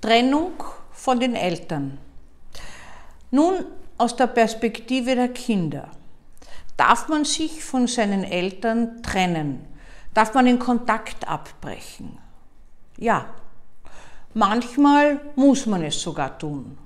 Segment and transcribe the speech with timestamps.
[0.00, 0.52] Trennung
[0.92, 1.98] von den Eltern.
[3.30, 3.64] Nun
[3.98, 5.90] aus der Perspektive der Kinder.
[6.76, 9.66] Darf man sich von seinen Eltern trennen?
[10.14, 12.18] Darf man den Kontakt abbrechen?
[12.96, 13.26] Ja,
[14.34, 16.78] manchmal muss man es sogar tun.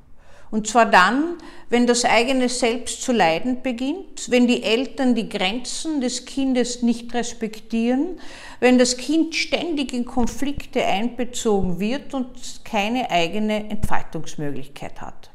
[0.52, 1.38] Und zwar dann,
[1.70, 7.14] wenn das eigene Selbst zu leiden beginnt, wenn die Eltern die Grenzen des Kindes nicht
[7.14, 8.20] respektieren,
[8.60, 12.28] wenn das Kind ständig in Konflikte einbezogen wird und
[12.64, 15.30] keine eigene Entfaltungsmöglichkeit hat.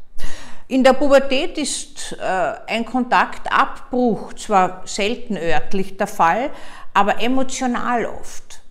[0.68, 6.52] In der Pubertät ist äh, ein Kontaktabbruch zwar selten örtlich der Fall,
[6.94, 8.62] aber emotional oft.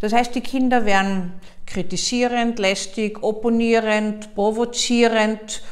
[0.00, 5.62] Das heißt, die Kinder werden kritisierend, lästig, opponierend, provozierend,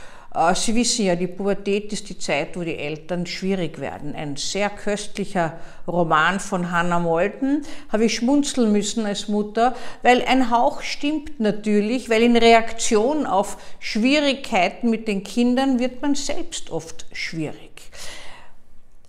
[0.54, 4.14] Sie wissen ja, die Pubertät ist die Zeit, wo die Eltern schwierig werden.
[4.14, 10.50] Ein sehr köstlicher Roman von Hannah Molden habe ich schmunzeln müssen als Mutter, weil ein
[10.50, 17.04] Hauch stimmt natürlich, weil in Reaktion auf Schwierigkeiten mit den Kindern wird man selbst oft
[17.12, 17.90] schwierig.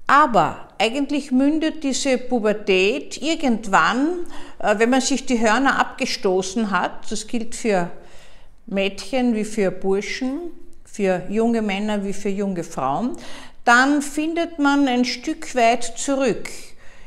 [0.08, 4.26] Aber eigentlich mündet diese Pubertät irgendwann,
[4.60, 7.90] äh, wenn man sich die Hörner abgestoßen hat, das gilt für
[8.66, 10.52] Mädchen wie für Burschen,
[10.94, 13.18] für junge Männer wie für junge Frauen,
[13.66, 16.50] dann findet man ein Stück weit zurück.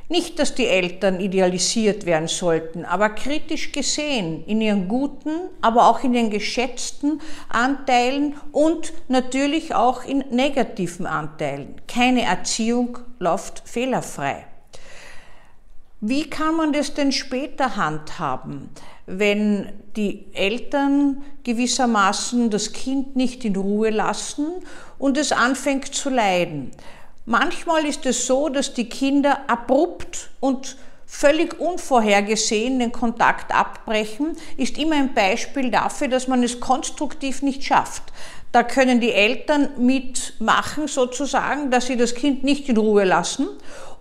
[0.09, 6.03] Nicht, dass die Eltern idealisiert werden sollten, aber kritisch gesehen in ihren guten, aber auch
[6.03, 11.81] in ihren geschätzten Anteilen und natürlich auch in negativen Anteilen.
[11.87, 14.47] Keine Erziehung läuft fehlerfrei.
[16.09, 18.71] Wie kann man das denn später handhaben?
[19.07, 24.47] wenn die Eltern gewissermaßen das Kind nicht in Ruhe lassen
[24.98, 26.73] und es anfängt zu leiden.
[27.25, 30.77] Manchmal ist es so, dass die Kinder abrupt und
[31.07, 37.65] völlig unvorhergesehen den Kontakt abbrechen, ist immer ein Beispiel dafür, dass man es konstruktiv nicht
[37.65, 38.03] schafft.
[38.51, 43.48] Da können die Eltern mitmachen sozusagen, dass sie das Kind nicht in Ruhe lassen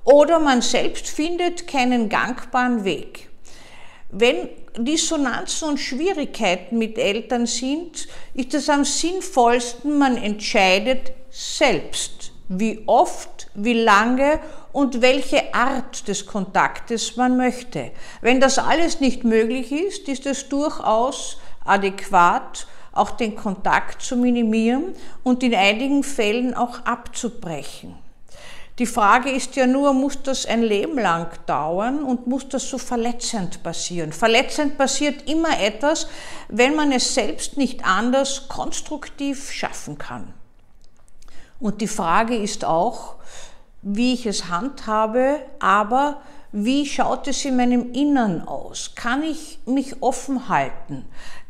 [0.06, 3.28] oder man selbst findet keinen gangbaren Weg.
[4.10, 12.84] Wenn Dissonanzen und Schwierigkeiten mit Eltern sind, ist es am sinnvollsten, man entscheidet selbst, wie
[12.86, 14.40] oft, wie lange
[14.72, 17.92] und welche Art des Kontaktes man möchte.
[18.22, 24.94] Wenn das alles nicht möglich ist, ist es durchaus adäquat, auch den Kontakt zu minimieren
[25.24, 28.05] und in einigen Fällen auch abzubrechen.
[28.78, 32.78] Die Frage ist ja nur, muss das ein Leben lang dauern und muss das so
[32.78, 34.12] verletzend passieren?
[34.12, 36.08] Verletzend passiert immer etwas,
[36.50, 40.34] wenn man es selbst nicht anders konstruktiv schaffen kann.
[41.60, 43.16] Und die Frage ist auch,
[43.82, 48.94] wie ich es handhabe, aber wie schaut es in meinem Innern aus?
[48.96, 51.06] Kann ich mich offen halten?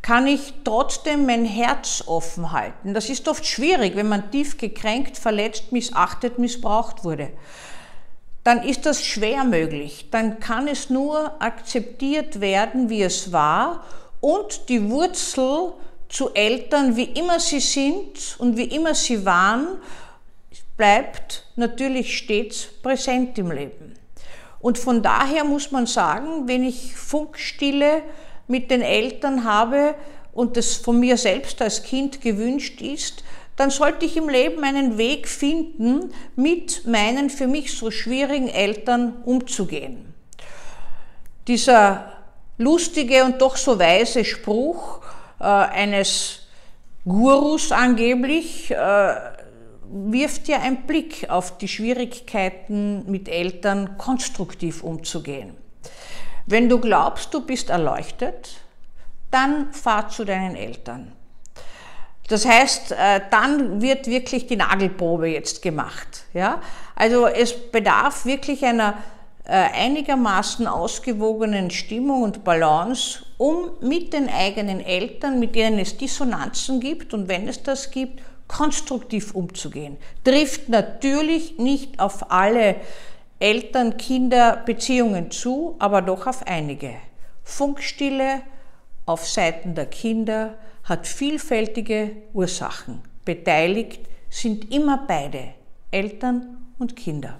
[0.05, 2.93] kann ich trotzdem mein Herz offen halten.
[2.93, 7.31] Das ist oft schwierig, wenn man tief gekränkt, verletzt, missachtet, missbraucht wurde.
[8.43, 10.09] Dann ist das schwer möglich.
[10.11, 13.83] Dann kann es nur akzeptiert werden, wie es war
[14.21, 15.73] und die Wurzel
[16.07, 19.79] zu Eltern, wie immer sie sind und wie immer sie waren,
[20.77, 24.04] bleibt natürlich stets präsent im Leben.
[24.59, 28.01] Und von daher muss man sagen, wenn ich Funkstille
[28.47, 29.95] mit den Eltern habe
[30.33, 33.23] und das von mir selbst als Kind gewünscht ist,
[33.55, 39.13] dann sollte ich im Leben einen Weg finden, mit meinen für mich so schwierigen Eltern
[39.23, 40.13] umzugehen.
[41.47, 42.11] Dieser
[42.57, 45.01] lustige und doch so weise Spruch
[45.39, 46.39] äh, eines
[47.05, 49.15] Gurus angeblich äh,
[49.95, 55.55] wirft ja einen Blick auf die Schwierigkeiten mit Eltern konstruktiv umzugehen.
[56.45, 58.57] Wenn du glaubst, du bist erleuchtet,
[59.31, 61.13] dann fahr zu deinen Eltern.
[62.27, 66.25] Das heißt, äh, dann wird wirklich die Nagelprobe jetzt gemacht.
[66.33, 66.61] Ja?
[66.95, 68.95] Also es bedarf wirklich einer
[69.45, 76.79] äh, einigermaßen ausgewogenen Stimmung und Balance, um mit den eigenen Eltern, mit denen es Dissonanzen
[76.79, 79.97] gibt und wenn es das gibt, konstruktiv umzugehen.
[80.23, 82.75] Trifft natürlich nicht auf alle
[83.39, 86.93] Eltern-Kinder-Beziehungen zu, aber doch auf einige.
[87.43, 88.41] Funkstille
[89.05, 93.01] auf Seiten der Kinder hat vielfältige Ursachen.
[93.23, 95.53] Beteiligt sind immer beide,
[95.91, 97.39] Eltern und Kinder.